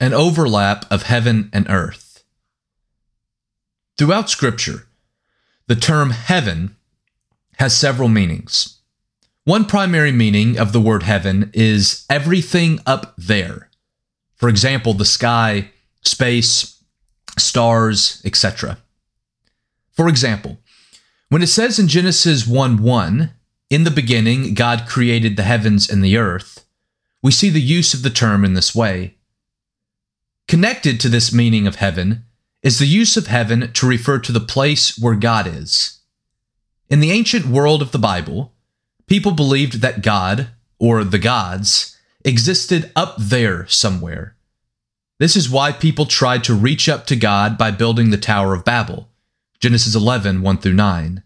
An 0.00 0.14
overlap 0.14 0.90
of 0.90 1.02
heaven 1.02 1.50
and 1.52 1.68
earth. 1.68 2.24
Throughout 3.98 4.30
Scripture, 4.30 4.86
the 5.66 5.76
term 5.76 6.10
heaven 6.10 6.74
has 7.58 7.76
several 7.76 8.08
meanings. 8.08 8.78
One 9.44 9.66
primary 9.66 10.10
meaning 10.10 10.58
of 10.58 10.72
the 10.72 10.80
word 10.80 11.02
heaven 11.02 11.50
is 11.52 12.06
everything 12.08 12.80
up 12.86 13.14
there. 13.18 13.68
For 14.36 14.48
example, 14.48 14.94
the 14.94 15.04
sky, 15.04 15.70
space, 16.00 16.82
stars, 17.36 18.22
etc. 18.24 18.78
For 19.92 20.08
example, 20.08 20.58
when 21.28 21.42
it 21.42 21.48
says 21.48 21.78
in 21.78 21.88
Genesis 21.88 22.46
1 22.46 22.82
1, 22.82 23.34
in 23.68 23.84
the 23.84 23.90
beginning, 23.90 24.54
God 24.54 24.86
created 24.88 25.36
the 25.36 25.44
heavens 25.44 25.88
and 25.88 26.02
the 26.02 26.16
earth, 26.16 26.64
we 27.22 27.30
see 27.30 27.50
the 27.50 27.60
use 27.60 27.94
of 27.94 28.02
the 28.02 28.10
term 28.10 28.44
in 28.44 28.54
this 28.54 28.74
way. 28.74 29.14
Connected 30.50 30.98
to 30.98 31.08
this 31.08 31.32
meaning 31.32 31.68
of 31.68 31.76
heaven 31.76 32.24
is 32.60 32.80
the 32.80 32.86
use 32.86 33.16
of 33.16 33.28
heaven 33.28 33.70
to 33.72 33.86
refer 33.86 34.18
to 34.18 34.32
the 34.32 34.40
place 34.40 34.98
where 34.98 35.14
God 35.14 35.46
is. 35.46 36.00
In 36.88 36.98
the 36.98 37.12
ancient 37.12 37.46
world 37.46 37.80
of 37.80 37.92
the 37.92 38.00
Bible, 38.00 38.52
people 39.06 39.30
believed 39.30 39.74
that 39.74 40.02
God, 40.02 40.48
or 40.80 41.04
the 41.04 41.20
gods, 41.20 41.96
existed 42.24 42.90
up 42.96 43.14
there 43.16 43.68
somewhere. 43.68 44.34
This 45.20 45.36
is 45.36 45.48
why 45.48 45.70
people 45.70 46.04
tried 46.04 46.42
to 46.42 46.54
reach 46.54 46.88
up 46.88 47.06
to 47.06 47.14
God 47.14 47.56
by 47.56 47.70
building 47.70 48.10
the 48.10 48.18
Tower 48.18 48.52
of 48.52 48.64
Babel. 48.64 49.08
Genesis 49.60 49.94
11 49.94 50.42
1 50.42 50.58
through 50.58 50.72
9. 50.72 51.22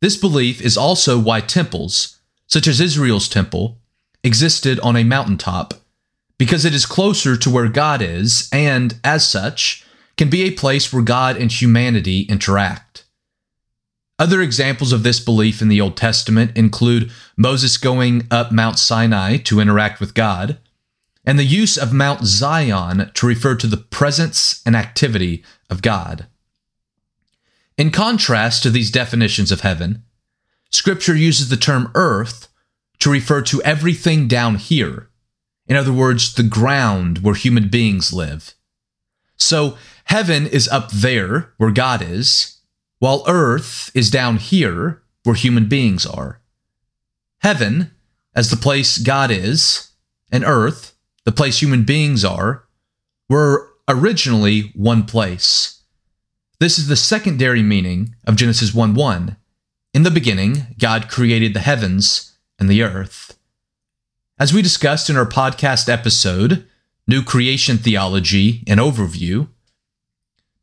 This 0.00 0.16
belief 0.16 0.60
is 0.60 0.76
also 0.76 1.20
why 1.20 1.40
temples, 1.40 2.18
such 2.48 2.66
as 2.66 2.80
Israel's 2.80 3.28
temple, 3.28 3.78
existed 4.24 4.80
on 4.80 4.96
a 4.96 5.04
mountaintop, 5.04 5.74
because 6.38 6.64
it 6.64 6.74
is 6.74 6.86
closer 6.86 7.36
to 7.36 7.50
where 7.50 7.68
God 7.68 8.02
is, 8.02 8.48
and, 8.52 8.98
as 9.04 9.28
such, 9.28 9.84
can 10.16 10.28
be 10.28 10.42
a 10.42 10.50
place 10.50 10.92
where 10.92 11.02
God 11.02 11.36
and 11.36 11.50
humanity 11.50 12.22
interact. 12.22 13.04
Other 14.18 14.40
examples 14.40 14.92
of 14.92 15.02
this 15.02 15.20
belief 15.20 15.62
in 15.62 15.68
the 15.68 15.80
Old 15.80 15.96
Testament 15.96 16.56
include 16.56 17.10
Moses 17.36 17.76
going 17.76 18.26
up 18.30 18.52
Mount 18.52 18.78
Sinai 18.78 19.36
to 19.38 19.60
interact 19.60 20.00
with 20.00 20.14
God, 20.14 20.58
and 21.24 21.38
the 21.38 21.44
use 21.44 21.76
of 21.76 21.92
Mount 21.92 22.24
Zion 22.24 23.10
to 23.14 23.26
refer 23.26 23.54
to 23.56 23.66
the 23.66 23.76
presence 23.76 24.62
and 24.66 24.76
activity 24.76 25.44
of 25.70 25.82
God. 25.82 26.26
In 27.78 27.90
contrast 27.90 28.62
to 28.62 28.70
these 28.70 28.90
definitions 28.90 29.50
of 29.50 29.62
heaven, 29.62 30.04
Scripture 30.70 31.16
uses 31.16 31.48
the 31.48 31.56
term 31.56 31.90
earth 31.94 32.48
to 32.98 33.10
refer 33.10 33.42
to 33.42 33.62
everything 33.62 34.28
down 34.28 34.56
here. 34.56 35.08
In 35.72 35.78
other 35.78 35.90
words, 35.90 36.34
the 36.34 36.42
ground 36.42 37.20
where 37.20 37.34
human 37.34 37.68
beings 37.70 38.12
live. 38.12 38.52
So, 39.38 39.78
heaven 40.04 40.46
is 40.46 40.68
up 40.68 40.90
there 40.90 41.54
where 41.56 41.70
God 41.70 42.02
is, 42.02 42.58
while 42.98 43.24
earth 43.26 43.90
is 43.94 44.10
down 44.10 44.36
here 44.36 45.02
where 45.24 45.34
human 45.34 45.70
beings 45.70 46.04
are. 46.04 46.42
Heaven, 47.38 47.90
as 48.34 48.50
the 48.50 48.56
place 48.58 48.98
God 48.98 49.30
is, 49.30 49.92
and 50.30 50.44
earth, 50.44 50.92
the 51.24 51.32
place 51.32 51.62
human 51.62 51.84
beings 51.84 52.22
are, 52.22 52.64
were 53.30 53.70
originally 53.88 54.72
one 54.74 55.06
place. 55.06 55.80
This 56.60 56.78
is 56.78 56.88
the 56.88 56.96
secondary 56.96 57.62
meaning 57.62 58.14
of 58.26 58.36
Genesis 58.36 58.74
1 58.74 58.92
1. 58.92 59.38
In 59.94 60.02
the 60.02 60.10
beginning, 60.10 60.66
God 60.78 61.08
created 61.08 61.54
the 61.54 61.60
heavens 61.60 62.36
and 62.58 62.68
the 62.68 62.82
earth. 62.82 63.38
As 64.42 64.52
we 64.52 64.60
discussed 64.60 65.08
in 65.08 65.16
our 65.16 65.24
podcast 65.24 65.88
episode, 65.88 66.66
New 67.06 67.22
Creation 67.22 67.78
Theology 67.78 68.64
and 68.66 68.80
Overview, 68.80 69.46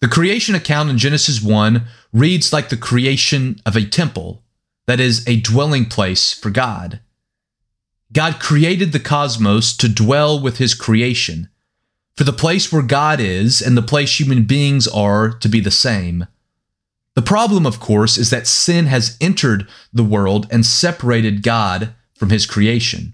the 0.01 0.09
creation 0.09 0.53
account 0.53 0.89
in 0.89 0.97
Genesis 0.97 1.41
1 1.41 1.85
reads 2.11 2.51
like 2.51 2.67
the 2.67 2.75
creation 2.75 3.61
of 3.65 3.77
a 3.77 3.85
temple, 3.85 4.43
that 4.85 4.99
is, 4.99 5.25
a 5.29 5.39
dwelling 5.39 5.85
place 5.85 6.33
for 6.33 6.49
God. 6.49 6.99
God 8.11 8.41
created 8.41 8.91
the 8.91 8.99
cosmos 8.99 9.77
to 9.77 9.87
dwell 9.87 10.37
with 10.37 10.57
his 10.57 10.73
creation, 10.73 11.47
for 12.17 12.25
the 12.25 12.33
place 12.33 12.73
where 12.73 12.81
God 12.81 13.21
is 13.21 13.61
and 13.61 13.77
the 13.77 13.81
place 13.81 14.19
human 14.19 14.43
beings 14.43 14.89
are 14.89 15.29
to 15.29 15.47
be 15.47 15.61
the 15.61 15.71
same. 15.71 16.27
The 17.15 17.21
problem, 17.21 17.65
of 17.65 17.79
course, 17.79 18.17
is 18.17 18.29
that 18.29 18.45
sin 18.45 18.87
has 18.87 19.17
entered 19.21 19.69
the 19.93 20.03
world 20.03 20.47
and 20.51 20.65
separated 20.65 21.43
God 21.43 21.93
from 22.13 22.29
his 22.29 22.45
creation. 22.45 23.13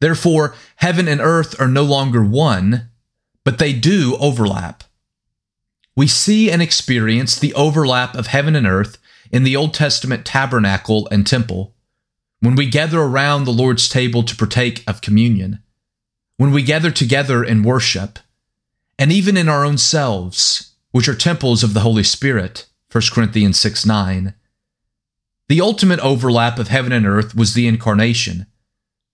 Therefore, 0.00 0.54
heaven 0.76 1.06
and 1.08 1.20
earth 1.20 1.60
are 1.60 1.68
no 1.68 1.84
longer 1.84 2.24
one, 2.24 2.88
but 3.44 3.58
they 3.58 3.72
do 3.72 4.16
overlap. 4.18 4.84
We 5.94 6.06
see 6.06 6.50
and 6.50 6.62
experience 6.62 7.38
the 7.38 7.54
overlap 7.54 8.14
of 8.14 8.28
heaven 8.28 8.56
and 8.56 8.66
earth 8.66 8.98
in 9.30 9.44
the 9.44 9.56
Old 9.56 9.74
Testament 9.74 10.24
tabernacle 10.24 11.06
and 11.10 11.26
temple, 11.26 11.74
when 12.40 12.54
we 12.54 12.66
gather 12.66 13.00
around 13.00 13.44
the 13.44 13.52
Lord's 13.52 13.88
table 13.88 14.22
to 14.22 14.36
partake 14.36 14.82
of 14.86 15.02
communion, 15.02 15.62
when 16.36 16.52
we 16.52 16.62
gather 16.62 16.90
together 16.90 17.44
in 17.44 17.62
worship, 17.62 18.18
and 18.98 19.12
even 19.12 19.36
in 19.36 19.48
our 19.48 19.64
own 19.64 19.78
selves, 19.78 20.74
which 20.90 21.08
are 21.08 21.14
temples 21.14 21.62
of 21.62 21.74
the 21.74 21.80
Holy 21.80 22.02
Spirit, 22.02 22.66
1 22.90 23.02
Corinthians 23.12 23.60
6 23.60 23.86
9. 23.86 24.34
The 25.48 25.60
ultimate 25.60 26.00
overlap 26.00 26.58
of 26.58 26.68
heaven 26.68 26.92
and 26.92 27.06
earth 27.06 27.34
was 27.34 27.54
the 27.54 27.66
incarnation, 27.66 28.46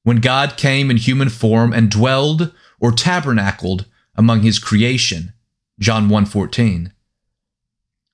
when 0.07 0.19
God 0.19 0.57
came 0.57 0.89
in 0.89 0.99
human 0.99 1.29
form 1.29 1.73
and 1.73 1.91
dwelled 1.91 2.53
or 2.79 2.93
tabernacled 2.93 3.87
among 4.15 4.43
his 4.43 4.61
creation 4.61 5.33
John 5.81 6.09
1:14. 6.09 6.93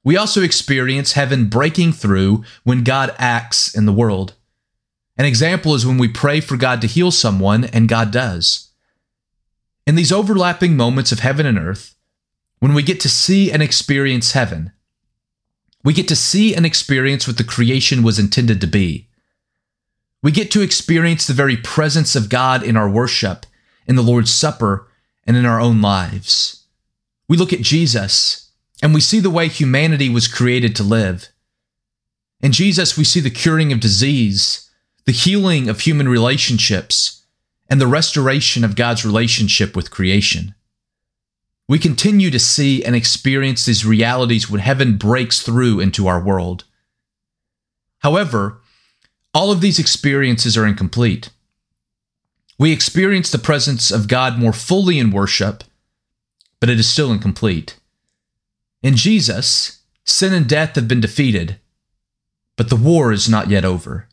We 0.02 0.16
also 0.16 0.42
experience 0.42 1.12
heaven 1.12 1.50
breaking 1.50 1.92
through 1.92 2.44
when 2.64 2.82
God 2.82 3.14
acts 3.18 3.74
in 3.74 3.84
the 3.84 3.92
world. 3.92 4.32
An 5.18 5.26
example 5.26 5.74
is 5.74 5.84
when 5.84 5.98
we 5.98 6.08
pray 6.08 6.40
for 6.40 6.56
God 6.56 6.80
to 6.80 6.86
heal 6.86 7.10
someone 7.10 7.64
and 7.64 7.90
God 7.90 8.10
does. 8.10 8.70
In 9.86 9.94
these 9.94 10.10
overlapping 10.10 10.74
moments 10.74 11.12
of 11.12 11.18
heaven 11.20 11.44
and 11.44 11.58
earth, 11.58 11.94
when 12.58 12.72
we 12.72 12.82
get 12.82 13.00
to 13.00 13.10
see 13.10 13.52
and 13.52 13.62
experience 13.62 14.32
heaven, 14.32 14.72
we 15.84 15.92
get 15.92 16.08
to 16.08 16.16
see 16.16 16.54
and 16.54 16.64
experience 16.64 17.26
what 17.26 17.36
the 17.36 17.44
creation 17.44 18.02
was 18.02 18.18
intended 18.18 18.62
to 18.62 18.66
be. 18.66 19.10
We 20.22 20.30
get 20.30 20.50
to 20.52 20.62
experience 20.62 21.26
the 21.26 21.32
very 21.32 21.56
presence 21.56 22.14
of 22.14 22.28
God 22.28 22.62
in 22.62 22.76
our 22.76 22.88
worship, 22.88 23.44
in 23.86 23.96
the 23.96 24.02
Lord's 24.02 24.32
Supper, 24.32 24.88
and 25.24 25.36
in 25.36 25.44
our 25.44 25.60
own 25.60 25.80
lives. 25.80 26.64
We 27.28 27.36
look 27.36 27.52
at 27.52 27.60
Jesus 27.60 28.50
and 28.82 28.92
we 28.92 29.00
see 29.00 29.20
the 29.20 29.30
way 29.30 29.48
humanity 29.48 30.08
was 30.08 30.28
created 30.28 30.74
to 30.76 30.82
live. 30.82 31.28
In 32.40 32.52
Jesus, 32.52 32.96
we 32.96 33.04
see 33.04 33.20
the 33.20 33.30
curing 33.30 33.72
of 33.72 33.80
disease, 33.80 34.68
the 35.06 35.12
healing 35.12 35.68
of 35.68 35.80
human 35.80 36.08
relationships, 36.08 37.22
and 37.68 37.80
the 37.80 37.86
restoration 37.86 38.64
of 38.64 38.76
God's 38.76 39.04
relationship 39.04 39.76
with 39.76 39.90
creation. 39.90 40.54
We 41.68 41.78
continue 41.78 42.30
to 42.30 42.38
see 42.38 42.84
and 42.84 42.94
experience 42.94 43.64
these 43.64 43.86
realities 43.86 44.50
when 44.50 44.60
heaven 44.60 44.98
breaks 44.98 45.40
through 45.40 45.80
into 45.80 46.08
our 46.08 46.22
world. 46.22 46.64
However, 48.00 48.60
all 49.34 49.50
of 49.50 49.60
these 49.60 49.78
experiences 49.78 50.56
are 50.56 50.66
incomplete. 50.66 51.30
We 52.58 52.72
experience 52.72 53.30
the 53.30 53.38
presence 53.38 53.90
of 53.90 54.08
God 54.08 54.38
more 54.38 54.52
fully 54.52 54.98
in 54.98 55.10
worship 55.10 55.64
but 56.62 56.70
it 56.70 56.78
is 56.78 56.88
still 56.88 57.10
incomplete. 57.10 57.76
In 58.84 58.94
Jesus, 58.94 59.80
sin 60.04 60.32
and 60.32 60.48
death 60.48 60.76
have 60.76 60.86
been 60.86 61.00
defeated, 61.00 61.58
but 62.56 62.70
the 62.70 62.76
war 62.76 63.10
is 63.10 63.28
not 63.28 63.50
yet 63.50 63.64
over. 63.64 64.06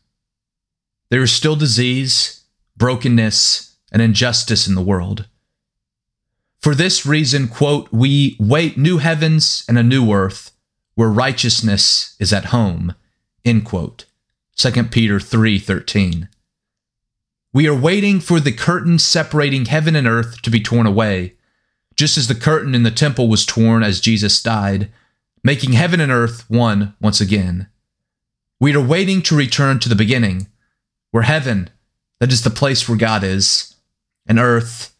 There 1.10 1.22
is 1.22 1.30
still 1.30 1.54
disease, 1.54 2.42
brokenness, 2.76 3.76
and 3.92 4.02
injustice 4.02 4.66
in 4.66 4.74
the 4.74 4.82
world. 4.82 5.28
For 6.60 6.74
this 6.74 7.06
reason, 7.06 7.46
quote, 7.46 7.88
we 7.92 8.36
wait 8.40 8.76
new 8.76 8.98
heavens 8.98 9.64
and 9.68 9.78
a 9.78 9.84
new 9.84 10.12
earth 10.12 10.50
where 10.96 11.08
righteousness 11.08 12.16
is 12.18 12.32
at 12.32 12.46
home, 12.46 12.96
end 13.44 13.64
quote. 13.64 14.06
2 14.60 14.90
Peter 14.90 15.18
3:13. 15.18 16.28
We 17.54 17.66
are 17.66 17.74
waiting 17.74 18.20
for 18.20 18.40
the 18.40 18.52
curtain 18.52 18.98
separating 18.98 19.64
heaven 19.64 19.96
and 19.96 20.06
earth 20.06 20.42
to 20.42 20.50
be 20.50 20.60
torn 20.60 20.86
away 20.86 21.32
just 21.96 22.18
as 22.18 22.28
the 22.28 22.34
curtain 22.34 22.74
in 22.74 22.82
the 22.82 22.90
temple 22.90 23.26
was 23.26 23.46
torn 23.46 23.82
as 23.82 24.00
Jesus 24.00 24.42
died, 24.42 24.90
making 25.42 25.72
heaven 25.72 25.98
and 25.98 26.12
earth 26.12 26.44
one 26.48 26.94
once 27.00 27.22
again. 27.22 27.68
We 28.60 28.74
are 28.74 28.86
waiting 28.86 29.22
to 29.22 29.36
return 29.36 29.78
to 29.78 29.88
the 29.88 29.94
beginning, 29.94 30.48
where 31.10 31.22
heaven, 31.22 31.70
that 32.18 32.30
is 32.30 32.42
the 32.42 32.50
place 32.50 32.86
where 32.86 32.98
God 32.98 33.24
is, 33.24 33.76
and 34.26 34.38
earth, 34.38 34.94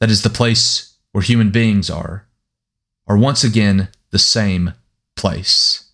that 0.00 0.10
is 0.10 0.22
the 0.22 0.30
place 0.30 0.94
where 1.12 1.22
human 1.22 1.50
beings 1.50 1.88
are, 1.88 2.26
are 3.06 3.16
once 3.16 3.44
again 3.44 3.90
the 4.10 4.18
same 4.18 4.74
place. 5.14 5.87